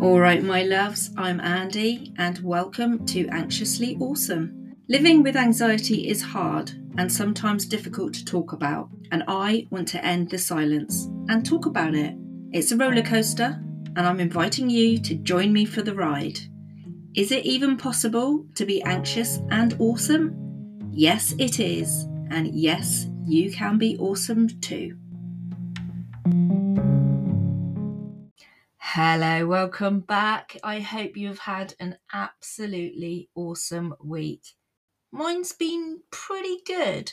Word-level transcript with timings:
All 0.00 0.20
right, 0.20 0.44
my 0.44 0.62
loves, 0.62 1.10
I'm 1.16 1.40
Andi, 1.40 2.14
and 2.18 2.38
welcome 2.44 3.04
to 3.06 3.26
Anxiously 3.30 3.96
Awesome. 4.00 4.76
Living 4.88 5.24
with 5.24 5.34
anxiety 5.34 6.08
is 6.08 6.22
hard 6.22 6.70
and 6.96 7.12
sometimes 7.12 7.66
difficult 7.66 8.14
to 8.14 8.24
talk 8.24 8.52
about, 8.52 8.90
and 9.10 9.24
I 9.26 9.66
want 9.70 9.88
to 9.88 10.04
end 10.04 10.30
the 10.30 10.38
silence 10.38 11.08
and 11.28 11.44
talk 11.44 11.66
about 11.66 11.96
it. 11.96 12.14
It's 12.52 12.70
a 12.70 12.76
roller 12.76 13.02
coaster, 13.02 13.60
and 13.96 14.06
I'm 14.06 14.20
inviting 14.20 14.70
you 14.70 14.98
to 14.98 15.16
join 15.16 15.52
me 15.52 15.64
for 15.64 15.82
the 15.82 15.96
ride. 15.96 16.38
Is 17.16 17.32
it 17.32 17.44
even 17.44 17.76
possible 17.76 18.46
to 18.54 18.64
be 18.64 18.80
anxious 18.82 19.40
and 19.50 19.74
awesome? 19.80 20.90
Yes, 20.92 21.34
it 21.40 21.58
is, 21.58 22.04
and 22.30 22.54
yes, 22.54 23.08
you 23.26 23.50
can 23.50 23.78
be 23.78 23.98
awesome 23.98 24.48
too. 24.60 24.96
Hello, 29.00 29.46
welcome 29.46 30.00
back. 30.00 30.56
I 30.64 30.80
hope 30.80 31.16
you've 31.16 31.38
had 31.38 31.72
an 31.78 31.98
absolutely 32.12 33.30
awesome 33.36 33.94
week. 34.02 34.42
Mine's 35.12 35.52
been 35.52 36.00
pretty 36.10 36.56
good. 36.66 37.12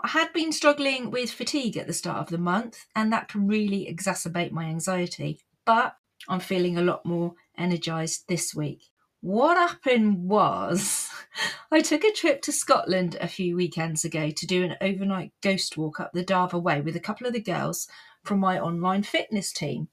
I 0.00 0.08
had 0.08 0.32
been 0.32 0.50
struggling 0.50 1.10
with 1.10 1.30
fatigue 1.30 1.76
at 1.76 1.86
the 1.86 1.92
start 1.92 2.20
of 2.20 2.28
the 2.28 2.38
month, 2.38 2.86
and 2.96 3.12
that 3.12 3.28
can 3.28 3.46
really 3.46 3.86
exacerbate 3.86 4.50
my 4.50 4.64
anxiety, 4.64 5.42
but 5.66 5.96
I'm 6.26 6.40
feeling 6.40 6.78
a 6.78 6.82
lot 6.82 7.04
more 7.04 7.34
energized 7.58 8.24
this 8.28 8.54
week. 8.54 8.84
What 9.20 9.58
happened 9.58 10.30
was, 10.30 11.10
I 11.70 11.82
took 11.82 12.02
a 12.02 12.12
trip 12.12 12.40
to 12.44 12.50
Scotland 12.50 13.18
a 13.20 13.28
few 13.28 13.56
weekends 13.56 14.06
ago 14.06 14.30
to 14.30 14.46
do 14.46 14.64
an 14.64 14.76
overnight 14.80 15.32
ghost 15.42 15.76
walk 15.76 16.00
up 16.00 16.12
the 16.14 16.24
Dava 16.24 16.58
Way 16.58 16.80
with 16.80 16.96
a 16.96 16.98
couple 16.98 17.26
of 17.26 17.34
the 17.34 17.42
girls 17.42 17.88
from 18.24 18.40
my 18.40 18.58
online 18.58 19.02
fitness 19.02 19.52
team. 19.52 19.88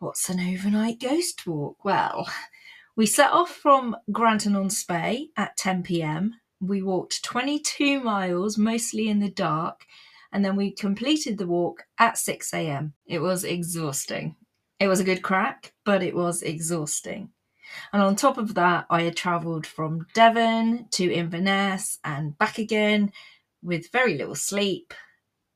What's 0.00 0.30
an 0.30 0.40
overnight 0.40 0.98
ghost 0.98 1.46
walk? 1.46 1.84
Well, 1.84 2.26
we 2.96 3.04
set 3.04 3.32
off 3.32 3.50
from 3.50 3.94
Grantown 4.10 4.58
on 4.58 4.70
Spey 4.70 5.28
at 5.36 5.58
10 5.58 5.82
pm. 5.82 6.36
We 6.58 6.80
walked 6.80 7.22
22 7.22 8.00
miles, 8.00 8.56
mostly 8.56 9.10
in 9.10 9.18
the 9.18 9.28
dark, 9.28 9.84
and 10.32 10.42
then 10.42 10.56
we 10.56 10.72
completed 10.72 11.36
the 11.36 11.46
walk 11.46 11.84
at 11.98 12.16
6 12.16 12.54
am. 12.54 12.94
It 13.04 13.18
was 13.18 13.44
exhausting. 13.44 14.36
It 14.78 14.88
was 14.88 15.00
a 15.00 15.04
good 15.04 15.20
crack, 15.20 15.74
but 15.84 16.02
it 16.02 16.14
was 16.14 16.40
exhausting. 16.40 17.28
And 17.92 18.00
on 18.00 18.16
top 18.16 18.38
of 18.38 18.54
that, 18.54 18.86
I 18.88 19.02
had 19.02 19.16
travelled 19.16 19.66
from 19.66 20.06
Devon 20.14 20.86
to 20.92 21.12
Inverness 21.12 21.98
and 22.02 22.38
back 22.38 22.56
again 22.56 23.12
with 23.62 23.92
very 23.92 24.16
little 24.16 24.34
sleep. 24.34 24.94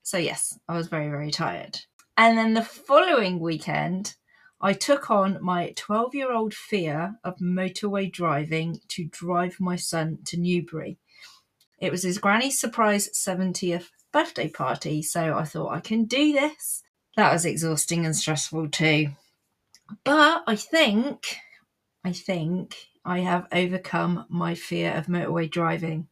So, 0.02 0.18
yes, 0.18 0.58
I 0.68 0.76
was 0.76 0.88
very, 0.88 1.08
very 1.08 1.30
tired. 1.30 1.80
And 2.18 2.36
then 2.36 2.52
the 2.52 2.62
following 2.62 3.40
weekend, 3.40 4.16
I 4.64 4.72
took 4.72 5.10
on 5.10 5.36
my 5.42 5.74
12 5.76 6.14
year 6.14 6.32
old 6.32 6.54
fear 6.54 7.16
of 7.22 7.36
motorway 7.36 8.10
driving 8.10 8.80
to 8.88 9.04
drive 9.04 9.60
my 9.60 9.76
son 9.76 10.20
to 10.24 10.38
Newbury. 10.38 10.96
It 11.80 11.92
was 11.92 12.02
his 12.02 12.16
granny's 12.16 12.58
surprise 12.58 13.10
70th 13.10 13.90
birthday 14.10 14.48
party, 14.48 15.02
so 15.02 15.36
I 15.36 15.44
thought 15.44 15.74
I 15.74 15.80
can 15.80 16.06
do 16.06 16.32
this. 16.32 16.82
That 17.14 17.30
was 17.30 17.44
exhausting 17.44 18.06
and 18.06 18.16
stressful 18.16 18.70
too. 18.70 19.08
But 20.02 20.44
I 20.46 20.56
think, 20.56 21.36
I 22.02 22.12
think 22.12 22.74
I 23.04 23.18
have 23.18 23.46
overcome 23.52 24.24
my 24.30 24.54
fear 24.54 24.92
of 24.92 25.08
motorway 25.08 25.50
driving. 25.50 26.08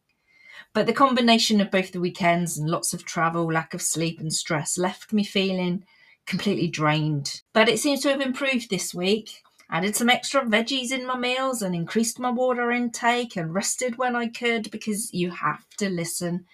But 0.75 0.85
the 0.85 0.93
combination 0.93 1.59
of 1.59 1.71
both 1.71 1.91
the 1.91 1.99
weekends 1.99 2.59
and 2.59 2.69
lots 2.69 2.93
of 2.93 3.03
travel, 3.03 3.51
lack 3.51 3.73
of 3.73 3.81
sleep, 3.81 4.19
and 4.19 4.31
stress 4.31 4.77
left 4.77 5.11
me 5.11 5.23
feeling 5.23 5.85
completely 6.25 6.67
drained. 6.67 7.41
But 7.53 7.69
it 7.69 7.79
seems 7.79 8.01
to 8.01 8.09
have 8.09 8.21
improved 8.21 8.69
this 8.69 8.93
week. 8.93 9.41
Added 9.69 9.95
some 9.95 10.09
extra 10.09 10.41
veggies 10.43 10.91
in 10.91 11.07
my 11.07 11.17
meals 11.17 11.61
and 11.61 11.73
increased 11.73 12.19
my 12.19 12.29
water 12.29 12.71
intake 12.71 13.35
and 13.35 13.53
rested 13.53 13.97
when 13.97 14.15
I 14.15 14.27
could 14.27 14.69
because 14.69 15.13
you 15.13 15.31
have 15.31 15.65
to 15.77 15.89
listen 15.89 16.45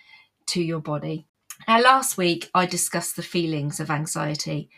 to 0.48 0.62
your 0.62 0.80
body. 0.80 1.26
Now, 1.68 1.82
last 1.82 2.18
week 2.18 2.50
I 2.54 2.66
discussed 2.66 3.16
the 3.16 3.24
feelings 3.24 3.80
of 3.80 3.92
anxiety 3.92 4.70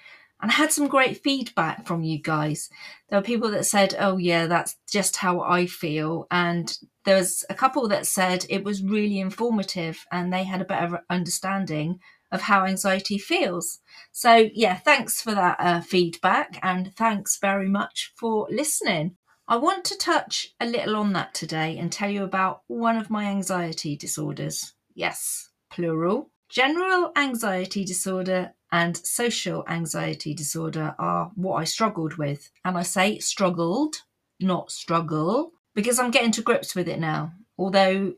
and 0.41 0.49
I 0.49 0.55
had 0.55 0.71
some 0.71 0.87
great 0.87 1.21
feedback 1.23 1.85
from 1.85 2.01
you 2.01 2.17
guys. 2.17 2.69
There 3.09 3.19
were 3.19 3.23
people 3.23 3.51
that 3.51 3.65
said, 3.65 3.95
Oh, 3.99 4.17
yeah, 4.17 4.47
that's 4.47 4.75
just 4.89 5.17
how 5.17 5.41
I 5.41 5.67
feel. 5.67 6.25
And 6.31 6.75
there 7.05 7.17
was 7.17 7.45
a 7.49 7.53
couple 7.53 7.87
that 7.89 8.07
said 8.07 8.45
it 8.49 8.63
was 8.63 8.83
really 8.83 9.19
informative 9.19 10.03
and 10.11 10.33
they 10.33 10.43
had 10.43 10.61
a 10.61 10.65
better 10.65 11.03
understanding 11.09 11.99
of 12.31 12.41
how 12.41 12.65
anxiety 12.65 13.17
feels. 13.17 13.79
So, 14.11 14.49
yeah, 14.53 14.77
thanks 14.77 15.21
for 15.21 15.33
that 15.33 15.57
uh, 15.59 15.81
feedback 15.81 16.59
and 16.63 16.93
thanks 16.95 17.37
very 17.39 17.69
much 17.69 18.13
for 18.17 18.47
listening. 18.49 19.17
I 19.47 19.57
want 19.57 19.83
to 19.85 19.97
touch 19.97 20.47
a 20.59 20.65
little 20.65 20.95
on 20.95 21.13
that 21.13 21.33
today 21.33 21.77
and 21.77 21.91
tell 21.91 22.09
you 22.09 22.23
about 22.23 22.61
one 22.67 22.97
of 22.97 23.09
my 23.09 23.25
anxiety 23.25 23.97
disorders. 23.97 24.73
Yes, 24.93 25.49
plural. 25.71 26.31
General 26.49 27.11
anxiety 27.15 27.83
disorder 27.83 28.53
and 28.71 28.95
social 28.95 29.65
anxiety 29.67 30.33
disorder 30.33 30.95
are 30.97 31.31
what 31.35 31.55
I 31.55 31.65
struggled 31.65 32.15
with. 32.15 32.49
And 32.63 32.77
I 32.77 32.83
say 32.83 33.19
struggled, 33.19 33.97
not 34.39 34.71
struggle, 34.71 35.51
because 35.75 35.99
I'm 35.99 36.11
getting 36.11 36.31
to 36.31 36.41
grips 36.41 36.75
with 36.75 36.87
it 36.87 36.99
now. 36.99 37.33
Although 37.57 38.13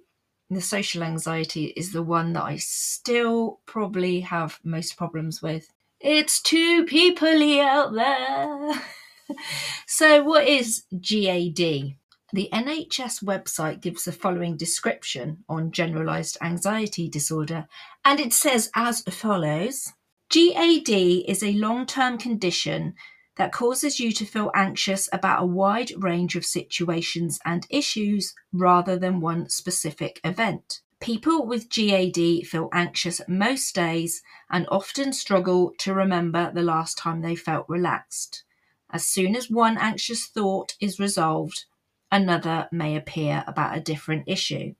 the 0.54 0.62
social 0.62 1.04
anxiety 1.04 1.66
is 1.76 1.92
the 1.92 2.04
one 2.04 2.34
that 2.34 2.44
I 2.44 2.58
still 2.58 3.60
probably 3.66 4.22
have 4.22 4.60
most 4.64 4.98
problems 4.98 5.42
with. 5.42 5.72
It's 6.00 6.42
too 6.42 6.86
peoply 6.86 7.60
out 7.62 7.94
there. 7.94 8.82
so, 9.88 10.24
what 10.24 10.48
is 10.48 10.84
GAD? 10.92 11.96
The 12.34 12.50
NHS 12.52 13.24
website 13.24 13.80
gives 13.82 14.06
the 14.06 14.12
following 14.12 14.58
description 14.58 15.44
on 15.48 15.72
generalised 15.72 16.38
anxiety 16.42 17.08
disorder, 17.08 17.68
and 18.04 18.20
it 18.20 18.34
says 18.34 18.72
as 18.76 19.02
follows 19.02 19.94
GAD 20.30 20.90
is 20.90 21.44
a 21.44 21.54
long 21.54 21.86
term 21.86 22.18
condition 22.18 22.96
that 23.36 23.52
causes 23.52 24.00
you 24.00 24.12
to 24.12 24.26
feel 24.26 24.52
anxious 24.54 25.10
about 25.12 25.42
a 25.42 25.46
wide 25.46 25.92
range 25.98 26.36
of 26.36 26.46
situations 26.46 27.40
and 27.46 27.66
issues 27.70 28.36
rather 28.52 28.98
than 28.98 29.20
one 29.20 29.50
specific 29.50 30.20
event. 30.24 30.82
People 31.00 31.46
with 31.46 31.70
GAD 31.70 32.46
feel 32.48 32.70
anxious 32.72 33.22
most 33.28 33.76
days 33.76 34.22
and 34.50 34.66
often 34.70 35.12
struggle 35.12 35.74
to 35.80 35.94
remember 35.94 36.52
the 36.54 36.62
last 36.62 36.98
time 36.98 37.22
they 37.22 37.36
felt 37.36 37.68
relaxed. 37.68 38.44
As 38.90 39.06
soon 39.06 39.36
as 39.36 39.50
one 39.50 39.78
anxious 39.78 40.28
thought 40.28 40.76
is 40.80 41.00
resolved, 41.00 41.66
another 42.12 42.70
may 42.72 42.96
appear 42.96 43.44
about 43.48 43.76
a 43.76 43.82
different 43.82 44.26
issue. 44.28 44.76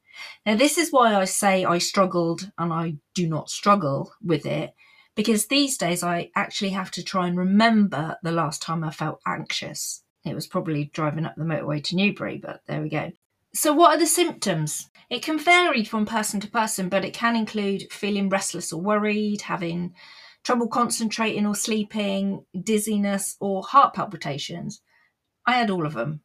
Now, 0.46 0.56
this 0.56 0.78
is 0.78 0.92
why 0.92 1.16
I 1.16 1.26
say 1.26 1.66
I 1.66 1.80
struggled 1.80 2.52
and 2.58 2.72
I 2.72 2.98
do 3.16 3.28
not 3.28 3.50
struggle 3.50 4.14
with 4.24 4.46
it 4.46 4.74
because 5.16 5.48
these 5.48 5.78
days 5.78 6.04
I 6.04 6.32
actually 6.36 6.72
have 6.72 6.92
to 6.92 7.04
try 7.04 7.28
and 7.28 7.38
remember 7.38 8.18
the 8.24 8.32
last 8.32 8.62
time 8.62 8.84
I 8.84 8.92
felt 8.92 9.22
anxious. 9.26 10.04
It 10.26 10.36
was 10.36 10.48
probably 10.48 10.86
driving 10.94 11.26
up 11.26 11.36
the 11.36 11.44
motorway 11.44 11.84
to 11.86 11.96
Newbury, 11.96 12.38
but 12.38 12.62
there 12.68 12.82
we 12.82 12.90
go. 12.90 13.12
So, 13.54 13.74
what 13.74 13.96
are 13.96 14.00
the 14.00 14.08
symptoms? 14.08 14.90
It 15.10 15.22
can 15.22 15.38
vary 15.38 15.84
from 15.84 16.06
person 16.06 16.40
to 16.40 16.48
person, 16.50 16.90
but 16.90 17.06
it 17.06 17.14
can 17.14 17.36
include 17.36 17.92
feeling 17.92 18.30
restless 18.30 18.74
or 18.74 18.82
worried, 18.82 19.42
having 19.42 19.94
trouble 20.44 20.68
concentrating 20.68 21.46
or 21.46 21.56
sleeping, 21.56 22.46
dizziness, 22.60 23.38
or 23.40 23.62
heart 23.64 23.94
palpitations. 23.94 24.82
I 25.46 25.54
had 25.58 25.70
all 25.70 25.86
of 25.86 25.94
them, 25.94 26.22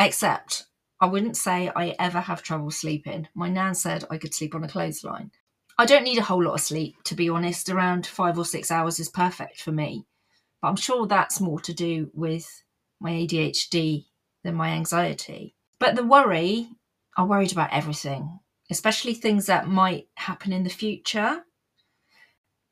except 0.00 0.64
I 1.00 1.06
wouldn't 1.06 1.36
say 1.36 1.70
I 1.74 1.94
ever 1.98 2.20
have 2.20 2.42
trouble 2.42 2.70
sleeping. 2.70 3.28
My 3.34 3.48
nan 3.48 3.74
said 3.74 4.04
I 4.10 4.18
could 4.18 4.34
sleep 4.34 4.54
on 4.54 4.64
a 4.64 4.68
clothesline. 4.68 5.30
I 5.78 5.86
don't 5.86 6.04
need 6.04 6.18
a 6.18 6.22
whole 6.22 6.42
lot 6.42 6.54
of 6.54 6.60
sleep, 6.60 7.02
to 7.04 7.14
be 7.14 7.28
honest. 7.28 7.68
Around 7.68 8.06
five 8.06 8.38
or 8.38 8.44
six 8.44 8.70
hours 8.70 9.00
is 9.00 9.08
perfect 9.08 9.60
for 9.60 9.72
me. 9.72 10.06
But 10.60 10.68
I'm 10.68 10.76
sure 10.76 11.06
that's 11.06 11.40
more 11.40 11.60
to 11.60 11.72
do 11.72 12.10
with 12.12 12.46
my 13.00 13.10
ADHD 13.10 14.06
than 14.44 14.54
my 14.54 14.70
anxiety. 14.70 15.54
But 15.78 15.96
the 15.96 16.04
worry, 16.04 16.68
I'm 17.16 17.28
worried 17.28 17.52
about 17.52 17.72
everything, 17.72 18.38
especially 18.70 19.14
things 19.14 19.46
that 19.46 19.66
might 19.66 20.08
happen 20.14 20.52
in 20.52 20.62
the 20.62 20.70
future. 20.70 21.44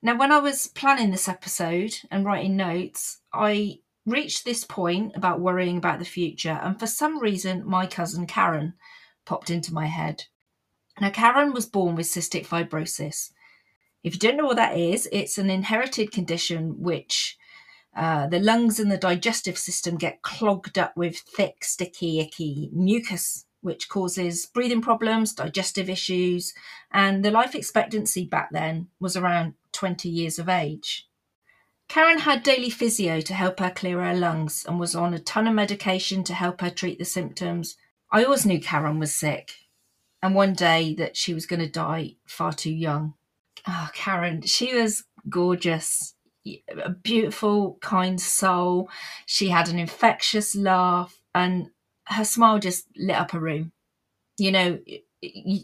Now, 0.03 0.17
when 0.17 0.33
I 0.33 0.39
was 0.39 0.69
planning 0.69 1.11
this 1.11 1.29
episode 1.29 1.95
and 2.11 2.25
writing 2.25 2.57
notes, 2.57 3.21
I 3.33 3.81
reached 4.07 4.45
this 4.45 4.65
point 4.65 5.13
about 5.15 5.41
worrying 5.41 5.77
about 5.77 5.99
the 5.99 6.05
future, 6.05 6.59
and 6.63 6.79
for 6.79 6.87
some 6.87 7.21
reason, 7.21 7.67
my 7.67 7.87
cousin 7.87 8.27
Karen 8.27 8.75
popped 9.27 9.51
into 9.51 9.75
my 9.75 9.87
head. 9.87 10.25
Now, 11.01 11.09
Karen 11.09 11.55
was 11.55 11.65
born 11.65 11.95
with 11.95 12.07
cystic 12.07 12.47
fibrosis. 12.47 13.33
If 14.05 14.15
you 14.15 14.19
don't 14.19 14.37
know 14.37 14.45
what 14.45 14.57
that 14.57 14.77
is, 14.77 15.09
it's 15.11 15.39
an 15.39 15.49
inherited 15.49 16.13
condition 16.13 16.83
which 16.83 17.39
uh, 17.97 18.27
the 18.27 18.39
lungs 18.39 18.79
and 18.79 18.93
the 18.93 18.99
digestive 18.99 19.57
system 19.57 19.97
get 19.97 20.21
clogged 20.21 20.79
up 20.79 20.95
with 20.97 21.17
thick, 21.19 21.65
sticky, 21.65 22.21
icky 22.21 22.69
mucus, 22.73 23.47
which 23.63 23.89
causes 23.89 24.47
breathing 24.47 24.83
problems, 24.83 25.33
digestive 25.33 25.89
issues, 25.89 26.53
and 26.93 27.25
the 27.25 27.31
life 27.31 27.55
expectancy 27.55 28.27
back 28.27 28.51
then 28.53 28.89
was 29.01 29.17
around 29.17 29.55
20 29.73 30.09
years 30.09 30.39
of 30.39 30.51
age. 30.51 31.09
Karen 31.89 32.19
had 32.19 32.43
daily 32.43 32.71
physio 32.71 33.21
to 33.23 33.35
help 33.35 33.59
her 33.59 33.71
clear 33.71 34.05
her 34.05 34.15
lungs 34.15 34.65
and 34.69 34.79
was 34.79 34.95
on 34.95 35.15
a 35.15 35.19
ton 35.19 35.49
of 35.49 35.55
medication 35.55 36.23
to 36.25 36.35
help 36.35 36.61
her 36.61 36.71
treat 36.71 36.99
the 36.99 37.05
symptoms. 37.05 37.77
I 38.13 38.25
always 38.25 38.47
knew 38.47 38.61
Karen 38.61 38.99
was 38.99 39.15
sick 39.15 39.55
and 40.23 40.35
one 40.35 40.53
day 40.53 40.95
that 40.95 41.17
she 41.17 41.35
was 41.35 41.47
going 41.47 41.61
to 41.61 41.69
die 41.69 42.17
far 42.27 42.53
too 42.53 42.73
young. 42.73 43.15
Oh, 43.67 43.89
Karen, 43.95 44.43
she 44.43 44.75
was 44.75 45.05
gorgeous, 45.29 46.15
a 46.47 46.91
beautiful, 46.91 47.79
kind 47.81 48.21
soul. 48.21 48.89
She 49.27 49.49
had 49.49 49.69
an 49.69 49.79
infectious 49.79 50.55
laugh, 50.55 51.21
and 51.35 51.71
her 52.05 52.25
smile 52.25 52.59
just 52.59 52.87
lit 52.97 53.17
up 53.17 53.35
a 53.35 53.41
room. 53.41 53.73
You 54.39 54.53
know, 54.53 54.79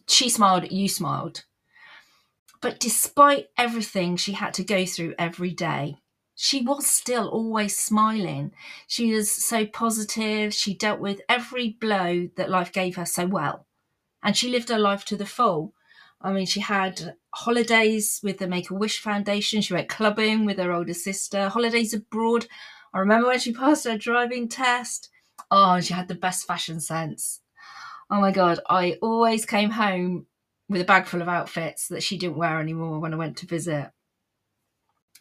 she 0.07 0.29
smiled, 0.29 0.71
you 0.71 0.89
smiled. 0.89 1.45
But 2.61 2.81
despite 2.81 3.49
everything 3.57 4.17
she 4.17 4.33
had 4.33 4.55
to 4.55 4.65
go 4.65 4.85
through 4.87 5.15
every 5.19 5.53
day, 5.53 5.99
she 6.35 6.63
was 6.63 6.87
still 6.87 7.29
always 7.29 7.79
smiling. 7.79 8.53
She 8.87 9.13
was 9.15 9.31
so 9.31 9.65
positive. 9.67 10.53
She 10.53 10.75
dealt 10.75 11.01
with 11.01 11.21
every 11.29 11.71
blow 11.81 12.29
that 12.37 12.51
life 12.51 12.73
gave 12.73 12.97
her 12.97 13.07
so 13.07 13.27
well. 13.27 13.66
And 14.27 14.37
she 14.37 14.51
lived 14.51 14.71
her 14.71 14.79
life 14.79 15.05
to 15.05 15.17
the 15.17 15.25
full. 15.25 15.73
I 16.21 16.33
mean, 16.33 16.47
she 16.47 16.59
had 16.59 17.15
holidays 17.33 18.19
with 18.25 18.39
the 18.39 18.49
Make 18.49 18.71
a 18.71 18.75
Wish 18.75 18.99
Foundation. 18.99 19.61
She 19.61 19.73
went 19.73 19.89
clubbing 19.89 20.45
with 20.45 20.59
her 20.59 20.73
older 20.73 20.95
sister, 20.95 21.49
holidays 21.49 21.95
abroad. 21.95 22.49
I 22.93 22.99
remember 22.99 23.29
when 23.29 23.39
she 23.39 23.53
passed 23.53 23.85
her 23.85 23.97
driving 23.97 24.49
test. 24.49 25.11
Oh, 25.49 25.81
she 25.81 25.95
had 25.95 26.09
the 26.09 26.17
best 26.17 26.45
fashion 26.45 26.81
sense. 26.81 27.41
Oh 28.11 28.21
my 28.21 28.33
God, 28.33 28.59
I 28.69 28.99
always 29.01 29.47
came 29.47 29.71
home 29.71 30.27
with 30.69 30.81
a 30.81 30.85
bag 30.85 31.07
full 31.07 31.23
of 31.23 31.29
outfits 31.29 31.87
that 31.87 32.03
she 32.03 32.19
didn't 32.19 32.37
wear 32.37 32.59
anymore 32.59 32.99
when 32.99 33.15
I 33.15 33.19
went 33.19 33.37
to 33.37 33.47
visit. 33.47 33.93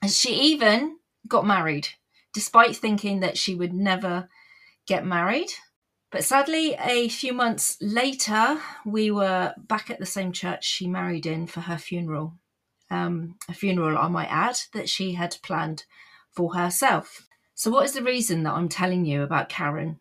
And 0.01 0.09
she 0.09 0.33
even 0.33 0.97
got 1.27 1.45
married, 1.45 1.89
despite 2.33 2.75
thinking 2.75 3.19
that 3.19 3.37
she 3.37 3.53
would 3.53 3.71
never 3.71 4.29
get 4.87 5.05
married. 5.05 5.51
But 6.15 6.23
sadly, 6.23 6.77
a 6.79 7.09
few 7.09 7.33
months 7.33 7.77
later, 7.81 8.61
we 8.85 9.11
were 9.11 9.53
back 9.57 9.89
at 9.89 9.99
the 9.99 10.05
same 10.05 10.31
church 10.31 10.63
she 10.63 10.87
married 10.87 11.25
in 11.25 11.45
for 11.45 11.59
her 11.59 11.77
funeral. 11.77 12.35
Um, 12.89 13.35
a 13.49 13.53
funeral, 13.53 13.97
I 13.97 14.07
might 14.07 14.31
add, 14.31 14.57
that 14.71 14.87
she 14.87 15.15
had 15.15 15.35
planned 15.43 15.83
for 16.31 16.55
herself. 16.55 17.27
So, 17.53 17.69
what 17.69 17.83
is 17.83 17.91
the 17.91 18.01
reason 18.01 18.43
that 18.43 18.53
I'm 18.53 18.69
telling 18.69 19.03
you 19.03 19.23
about 19.23 19.49
Karen? 19.49 19.99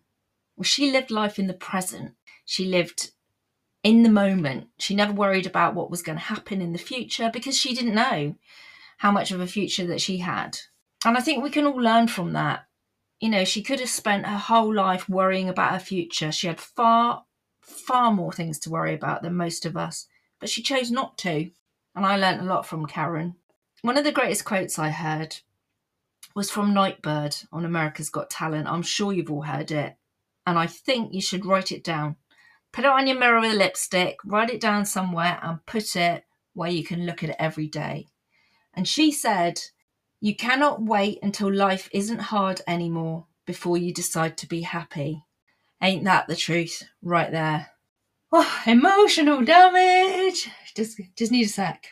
Well, 0.57 0.63
she 0.63 0.93
lived 0.93 1.11
life 1.11 1.41
in 1.41 1.49
the 1.49 1.53
present. 1.53 2.13
She 2.45 2.65
lived 2.65 3.11
in 3.83 4.05
the 4.05 4.09
moment. 4.09 4.69
She 4.79 4.95
never 4.95 5.13
worried 5.13 5.47
about 5.47 5.75
what 5.75 5.91
was 5.91 6.03
going 6.03 6.19
to 6.19 6.25
happen 6.25 6.63
in 6.63 6.73
the 6.73 6.79
future 6.79 7.29
because 7.35 7.59
she 7.59 7.75
didn't 7.75 7.93
know 7.93 8.37
how 8.99 9.11
much 9.11 9.33
of 9.33 9.41
a 9.41 9.49
future 9.49 9.89
that 9.89 10.01
she 10.01 10.19
had. 10.19 10.59
And 11.05 11.19
I 11.19 11.21
think 11.21 11.43
we 11.43 11.51
can 11.51 11.67
all 11.67 11.83
learn 11.83 12.07
from 12.07 12.35
that. 12.35 12.67
You 13.25 13.31
know, 13.31 13.47
she 13.47 13.63
could 13.63 13.81
have 13.81 13.89
spent 13.89 14.27
her 14.27 14.37
whole 14.37 14.75
life 14.75 15.09
worrying 15.09 15.49
about 15.49 15.73
her 15.73 15.79
future. 15.79 16.31
She 16.31 16.47
had 16.47 16.61
far, 16.61 17.25
far 17.63 18.13
more 18.13 18.35
things 18.35 18.59
to 18.59 18.71
worry 18.71 18.93
about 18.93 19.23
than 19.23 19.35
most 19.35 19.65
of 19.65 19.79
us, 19.79 20.07
but 20.41 20.51
she 20.51 20.63
chose 20.63 20.91
not 20.91 21.17
to. 21.21 21.51
And 21.97 22.05
I 22.05 22.19
learnt 22.19 22.43
a 22.43 22.45
lot 22.45 22.67
from 22.67 22.85
Karen. 22.85 23.37
One 23.81 23.97
of 23.97 24.05
the 24.05 24.13
greatest 24.13 24.45
quotes 24.45 24.79
I 24.79 24.91
heard 24.91 25.37
was 26.35 26.51
from 26.51 26.75
Nightbird 26.75 27.35
on 27.51 27.65
America's 27.65 28.11
Got 28.11 28.29
Talent. 28.29 28.69
I'm 28.69 28.83
sure 28.83 29.11
you've 29.11 29.31
all 29.31 29.45
heard 29.45 29.71
it. 29.71 29.97
And 30.47 30.59
I 30.59 30.67
think 30.67 31.15
you 31.15 31.23
should 31.23 31.47
write 31.47 31.73
it 31.73 31.83
down 31.83 32.17
Put 32.75 32.85
it 32.85 32.91
on 32.91 33.07
your 33.07 33.19
mirror 33.19 33.41
with 33.41 33.57
lipstick, 33.57 34.19
write 34.27 34.51
it 34.51 34.61
down 34.61 34.85
somewhere, 34.85 35.39
and 35.43 35.65
put 35.65 35.97
it 35.97 36.27
where 36.53 36.71
you 36.71 36.85
can 36.85 37.07
look 37.07 37.25
at 37.25 37.31
it 37.31 37.37
every 37.39 37.69
day. 37.69 38.07
And 38.75 38.87
she 38.87 39.11
said, 39.11 39.63
You 40.25 40.35
cannot 40.35 40.81
wait 40.81 41.19
until 41.23 41.53
life 41.53 41.91
isn't 41.93 42.19
hard 42.33 42.63
anymore 42.67 43.27
before 43.45 43.77
you 43.77 43.93
decide 43.93 44.39
to 44.39 44.47
be 44.47 44.63
happy. 44.63 45.23
Ain't 45.83 46.05
that 46.05 46.29
the 46.29 46.35
truth 46.35 46.83
right 47.03 47.31
there? 47.31 47.67
Oh, 48.33 48.63
emotional 48.67 49.45
damage. 49.45 50.49
Just 50.75 50.99
just 51.15 51.31
need 51.31 51.45
a 51.45 51.49
sec. 51.51 51.89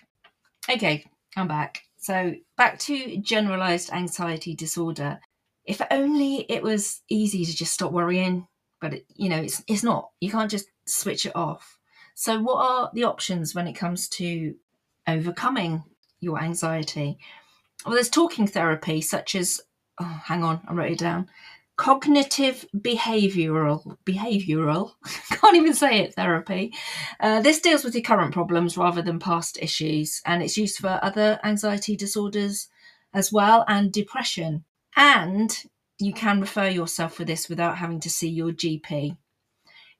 Okay, 0.66 1.04
I'm 1.36 1.46
back. 1.46 1.82
So 1.98 2.32
back 2.56 2.78
to 2.78 3.18
generalized 3.18 3.92
anxiety 3.92 4.54
disorder. 4.54 5.20
If 5.66 5.82
only 5.90 6.46
it 6.48 6.62
was 6.62 7.02
easy 7.10 7.44
to 7.44 7.54
just 7.54 7.74
stop 7.74 7.92
worrying, 7.92 8.48
but 8.80 8.94
it, 8.94 9.04
you 9.14 9.28
know 9.28 9.42
it's 9.42 9.62
it's 9.66 9.82
not. 9.82 10.08
You 10.20 10.30
can't 10.30 10.50
just 10.50 10.68
switch 10.86 11.26
it 11.26 11.36
off. 11.36 11.76
So, 12.14 12.40
what 12.40 12.64
are 12.64 12.90
the 12.94 13.04
options 13.04 13.54
when 13.54 13.68
it 13.68 13.74
comes 13.74 14.08
to 14.20 14.54
overcoming 15.06 15.84
your 16.20 16.40
anxiety? 16.40 17.18
Well, 17.84 17.94
there's 17.94 18.10
talking 18.10 18.46
therapy, 18.46 19.00
such 19.00 19.34
as, 19.34 19.60
oh, 20.00 20.22
hang 20.24 20.44
on, 20.44 20.60
I 20.68 20.72
wrote 20.72 20.92
it 20.92 20.98
down. 20.98 21.28
Cognitive 21.76 22.64
behavioral, 22.76 23.96
behavioral, 24.04 24.92
can't 25.30 25.56
even 25.56 25.74
say 25.74 26.00
it, 26.00 26.14
therapy. 26.14 26.72
Uh, 27.18 27.40
this 27.40 27.60
deals 27.60 27.82
with 27.82 27.94
your 27.94 28.02
current 28.02 28.32
problems 28.32 28.76
rather 28.76 29.02
than 29.02 29.18
past 29.18 29.58
issues, 29.60 30.20
and 30.24 30.42
it's 30.42 30.56
used 30.56 30.78
for 30.78 31.00
other 31.02 31.40
anxiety 31.42 31.96
disorders 31.96 32.68
as 33.12 33.32
well 33.32 33.64
and 33.66 33.92
depression. 33.92 34.64
And 34.96 35.50
you 35.98 36.12
can 36.12 36.40
refer 36.40 36.68
yourself 36.68 37.14
for 37.14 37.24
this 37.24 37.48
without 37.48 37.78
having 37.78 38.00
to 38.00 38.10
see 38.10 38.28
your 38.28 38.52
GP. 38.52 39.16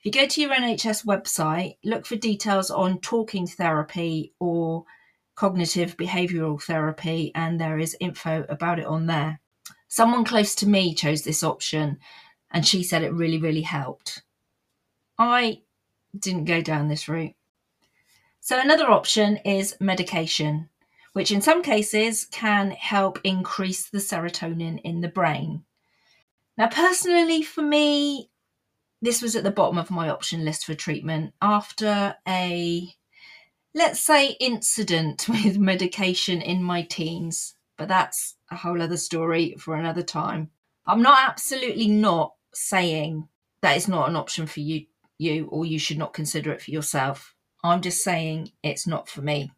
If 0.05 0.07
you 0.07 0.13
go 0.13 0.27
to 0.27 0.41
your 0.41 0.51
NHS 0.51 1.07
website, 1.07 1.77
look 1.85 2.07
for 2.07 2.17
details 2.17 2.71
on 2.71 3.01
talking 3.01 3.47
therapy 3.47 4.35
or 4.41 4.85
cognitive 5.43 5.97
behavioural 5.97 6.63
therapy, 6.63 7.33
and 7.35 7.61
there 7.61 7.77
is 7.77 7.97
info 7.99 8.47
about 8.49 8.79
it 8.79 8.87
on 8.87 9.07
there. 9.07 9.41
Someone 9.89 10.25
close 10.25 10.55
to 10.55 10.69
me 10.69 10.95
chose 10.95 11.23
this 11.23 11.43
option, 11.43 11.99
and 12.53 12.65
she 12.65 12.85
said 12.85 13.03
it 13.03 13.13
really, 13.13 13.39
really 13.39 13.63
helped. 13.63 14.23
I 15.19 15.63
didn't 16.17 16.45
go 16.45 16.61
down 16.63 16.87
this 16.87 17.09
route. 17.09 17.35
So, 18.39 18.61
another 18.61 18.89
option 18.89 19.39
is 19.39 19.75
medication, 19.81 20.69
which 21.13 21.33
in 21.33 21.41
some 21.43 21.65
cases 21.65 22.25
can 22.31 22.71
help 22.71 23.19
increase 23.25 23.91
the 23.91 23.99
serotonin 23.99 24.81
in 24.85 25.01
the 25.01 25.09
brain. 25.09 25.65
Now, 26.57 26.69
personally, 26.69 27.43
for 27.43 27.63
me, 27.63 28.31
this 29.01 29.21
was 29.21 29.35
at 29.35 29.43
the 29.43 29.51
bottom 29.51 29.77
of 29.77 29.91
my 29.91 30.09
option 30.09 30.45
list 30.45 30.67
for 30.67 30.77
treatment 30.77 31.35
after 31.43 32.15
a 32.29 32.95
let's 33.75 34.01
say 34.01 34.37
incident 34.41 35.27
with 35.29 35.59
medication 35.59 36.41
in 36.41 36.63
my 36.63 36.83
teens 36.83 37.55
but 37.83 37.89
that's 37.89 38.37
a 38.49 38.55
whole 38.55 38.81
other 38.81 38.97
story 38.97 39.57
for 39.59 39.75
another 39.75 40.05
time. 40.05 40.51
I'm 40.87 41.03
not 41.03 41.19
absolutely 41.29 41.89
not 41.89 42.35
saying 42.55 43.27
that 43.61 43.77
it's 43.77 43.89
not 43.89 44.09
an 44.09 44.15
option 44.15 44.47
for 44.47 44.61
you 44.61 44.87
you 45.19 45.47
or 45.47 45.65
you 45.65 45.81
should 45.81 45.99
not 45.99 46.13
consider 46.13 46.53
it 46.53 46.63
for 46.63 46.71
yourself. 46.71 47.35
I'm 47.65 47.81
just 47.81 48.05
saying 48.05 48.53
it's 48.63 48.87
not 48.87 49.09
for 49.09 49.21
me. 49.21 49.51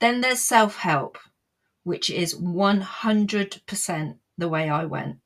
Then 0.00 0.20
there's 0.20 0.40
self-help 0.40 1.16
which 1.84 2.10
is 2.10 2.34
100% 2.34 4.16
the 4.36 4.48
way 4.48 4.68
i 4.68 4.84
went. 4.84 5.18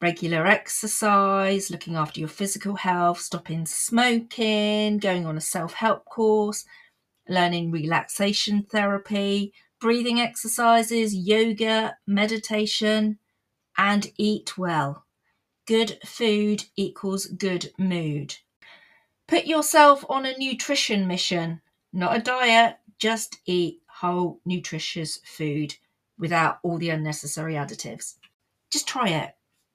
Regular 0.00 0.46
exercise, 0.46 1.70
looking 1.70 1.96
after 1.96 2.20
your 2.20 2.28
physical 2.30 2.76
health, 2.76 3.20
stopping 3.20 3.66
smoking, 3.66 4.96
going 4.96 5.26
on 5.26 5.36
a 5.36 5.42
self 5.42 5.74
help 5.74 6.06
course, 6.06 6.64
learning 7.28 7.70
relaxation 7.70 8.62
therapy, 8.62 9.52
breathing 9.80 10.20
exercises, 10.20 11.14
yoga, 11.14 11.96
meditation, 12.06 13.18
and 13.76 14.10
eat 14.16 14.56
well. 14.56 15.04
Good 15.66 15.98
food 16.04 16.64
equals 16.76 17.26
good 17.26 17.72
mood. 17.78 18.36
Put 19.26 19.46
yourself 19.46 20.04
on 20.08 20.26
a 20.26 20.36
nutrition 20.36 21.06
mission, 21.06 21.62
not 21.92 22.16
a 22.16 22.20
diet, 22.20 22.76
just 22.98 23.38
eat 23.46 23.80
whole, 23.88 24.40
nutritious 24.44 25.18
food 25.24 25.74
without 26.18 26.58
all 26.62 26.78
the 26.78 26.90
unnecessary 26.90 27.54
additives. 27.54 28.16
Just 28.70 28.86
try 28.86 29.08
it 29.08 29.34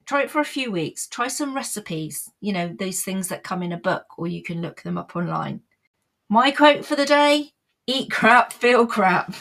try 0.09 0.23
it 0.23 0.31
for 0.31 0.41
a 0.41 0.45
few 0.45 0.71
weeks 0.71 1.07
try 1.07 1.27
some 1.27 1.55
recipes 1.55 2.31
you 2.41 2.51
know 2.51 2.75
those 2.79 3.03
things 3.03 3.27
that 3.27 3.43
come 3.43 3.61
in 3.61 3.71
a 3.71 3.77
book 3.77 4.05
or 4.17 4.25
you 4.25 4.41
can 4.41 4.59
look 4.59 4.81
them 4.81 4.97
up 4.97 5.15
online 5.15 5.61
my 6.29 6.51
quote 6.51 6.85
for 6.85 6.95
the 6.95 7.05
day 7.05 7.51
eat 7.87 8.11
crap 8.11 8.53
feel 8.53 8.85
crap. 8.85 9.33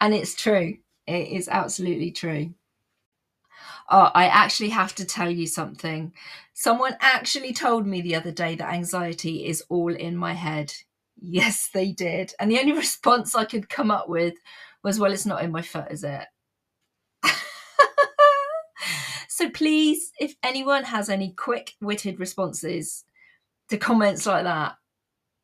And 0.00 0.12
it's 0.14 0.34
true. 0.34 0.76
It 1.06 1.28
is 1.28 1.48
absolutely 1.48 2.10
true. 2.12 2.52
Oh 3.90 4.10
i 4.14 4.26
actually 4.26 4.68
have 4.70 4.94
to 4.96 5.04
tell 5.04 5.30
you 5.30 5.46
something. 5.46 6.12
Someone 6.54 6.96
actually 7.00 7.52
told 7.52 7.86
me 7.86 8.02
the 8.02 8.14
other 8.14 8.30
day 8.30 8.54
that 8.56 8.72
anxiety 8.72 9.46
is 9.46 9.64
all 9.68 9.94
in 9.94 10.16
my 10.16 10.34
head. 10.34 10.72
Yes 11.20 11.70
they 11.72 11.92
did. 11.92 12.34
And 12.38 12.50
the 12.50 12.60
only 12.60 12.72
response 12.86 13.34
i 13.34 13.44
could 13.44 13.68
come 13.68 13.90
up 13.90 14.08
with 14.08 14.34
was 14.84 14.98
well 15.00 15.12
it's 15.12 15.26
not 15.26 15.42
in 15.42 15.50
my 15.52 15.62
foot 15.62 15.90
is 15.90 16.04
it? 16.04 16.24
So 19.28 19.48
please, 19.50 20.12
if 20.20 20.36
anyone 20.42 20.84
has 20.84 21.08
any 21.08 21.32
quick 21.32 21.72
witted 21.80 22.20
responses 22.20 23.04
to 23.70 23.78
comments 23.78 24.26
like 24.26 24.44
that, 24.44 24.76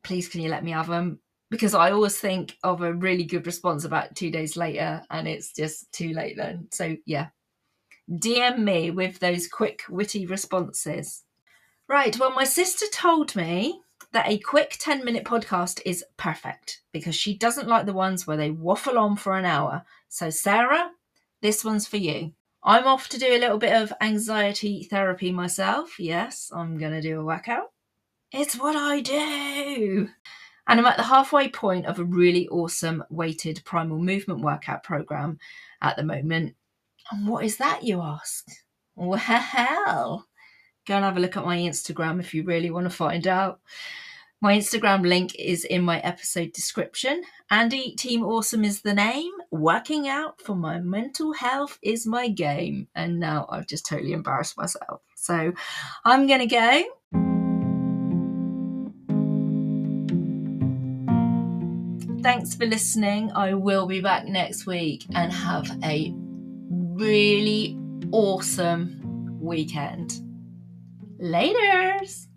please 0.09 0.29
can 0.29 0.41
you 0.41 0.50
let 0.50 0.65
me 0.65 0.73
have 0.73 0.88
them? 0.88 1.21
because 1.50 1.75
I 1.75 1.91
always 1.91 2.19
think 2.19 2.57
of 2.62 2.83
a 2.83 2.93
really 2.93 3.25
good 3.25 3.47
response 3.47 3.85
about 3.85 4.15
two 4.15 4.31
days 4.31 4.57
later 4.57 5.03
and 5.11 5.27
it's 5.27 5.53
just 5.53 5.91
too 5.93 6.12
late 6.12 6.37
then. 6.37 6.69
So, 6.71 6.97
yeah, 7.07 7.29
DM 8.11 8.59
me 8.59 8.91
with 8.91 9.19
those 9.19 9.49
quick, 9.49 9.83
witty 9.88 10.27
responses. 10.27 11.25
Right, 11.88 12.19
well, 12.19 12.33
my 12.33 12.45
sister 12.45 12.87
told 12.93 13.35
me 13.35 13.81
that 14.12 14.29
a 14.29 14.38
quick 14.38 14.77
10 14.79 15.05
minute 15.05 15.25
podcast 15.25 15.81
is 15.87 16.05
perfect 16.17 16.83
because 16.93 17.15
she 17.15 17.37
doesn't 17.37 17.69
like 17.69 17.87
the 17.87 17.93
ones 17.95 18.27
where 18.27 18.37
they 18.37 18.50
waffle 18.50 18.99
on 18.99 19.17
for 19.17 19.37
an 19.37 19.45
hour. 19.47 19.85
So, 20.09 20.29
Sarah, 20.29 20.91
this 21.41 21.65
one's 21.65 21.87
for 21.87 21.97
you. 21.97 22.33
I'm 22.62 22.87
off 22.87 23.09
to 23.11 23.19
do 23.19 23.29
a 23.29 23.38
little 23.38 23.59
bit 23.59 23.73
of 23.73 23.93
anxiety 24.03 24.85
therapy 24.91 25.33
myself. 25.33 25.99
Yes, 25.99 26.50
I'm 26.55 26.77
going 26.77 26.93
to 26.93 27.00
do 27.00 27.21
a 27.21 27.25
workout. 27.25 27.71
It's 28.33 28.57
what 28.57 28.77
I 28.77 29.01
do. 29.01 30.11
And 30.67 30.79
I'm 30.79 30.87
at 30.87 30.99
the 30.99 31.05
halfway 31.05 31.49
point 31.49 31.87
of 31.87 31.99
a 31.99 32.05
really 32.05 32.47
awesome 32.49 33.03
weighted 33.09 33.63
primal 33.65 33.99
movement 33.99 34.41
workout 34.41 34.83
program 34.83 35.39
at 35.81 35.97
the 35.97 36.05
moment. 36.05 36.55
And 37.11 37.27
what 37.27 37.45
is 37.45 37.57
that, 37.57 37.85
you 37.85 38.03
ask? 38.03 38.45
Well, 38.95 39.19
go 40.87 40.95
and 40.95 41.05
have 41.05 41.17
a 41.17 41.21
look 41.21 41.39
at 41.39 41.47
my 41.47 41.57
Instagram 41.57 42.21
if 42.21 42.35
you 42.35 42.43
really 42.43 42.71
want 42.71 42.85
to 42.85 42.91
find 42.91 43.27
out. 43.27 43.61
My 44.41 44.59
Instagram 44.59 45.07
link 45.09 45.35
is 45.37 45.65
in 45.65 45.83
my 45.83 45.99
episode 46.01 46.53
description. 46.53 47.23
Andi 47.51 47.97
Team 47.97 48.23
Awesome 48.23 48.63
is 48.63 48.83
the 48.83 48.95
name. 48.95 49.33
Working 49.51 50.07
out 50.07 50.41
for 50.41 50.55
my 50.55 50.79
mental 50.81 51.33
health 51.33 51.79
is 51.83 52.07
my 52.07 52.29
game. 52.29 52.89
And 52.95 53.19
now 53.19 53.47
I've 53.49 53.67
just 53.67 53.87
totally 53.87 54.13
embarrassed 54.13 54.57
myself. 54.57 55.01
So 55.17 55.55
I'm 56.05 56.27
going 56.27 56.41
to 56.41 56.47
go. 56.47 56.85
Thanks 62.49 62.57
for 62.57 62.67
listening. 62.67 63.31
I 63.33 63.52
will 63.52 63.85
be 63.85 64.00
back 64.00 64.25
next 64.25 64.64
week 64.64 65.05
and 65.14 65.31
have 65.31 65.71
a 65.85 66.14
really 66.17 67.78
awesome 68.11 69.38
weekend. 69.38 70.12
Laters! 71.21 72.28